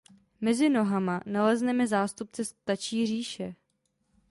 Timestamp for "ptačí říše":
2.53-3.55